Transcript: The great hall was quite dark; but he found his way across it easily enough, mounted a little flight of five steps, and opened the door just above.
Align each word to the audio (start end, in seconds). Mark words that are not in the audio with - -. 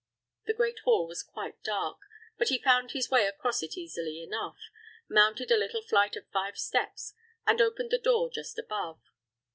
The 0.47 0.55
great 0.55 0.79
hall 0.79 1.05
was 1.05 1.21
quite 1.21 1.61
dark; 1.61 1.99
but 2.39 2.47
he 2.47 2.57
found 2.57 2.89
his 2.89 3.11
way 3.11 3.27
across 3.27 3.61
it 3.61 3.77
easily 3.77 4.23
enough, 4.23 4.57
mounted 5.07 5.51
a 5.51 5.57
little 5.57 5.83
flight 5.83 6.15
of 6.15 6.25
five 6.29 6.57
steps, 6.57 7.13
and 7.45 7.61
opened 7.61 7.91
the 7.91 7.99
door 7.99 8.31
just 8.31 8.57
above. 8.57 8.99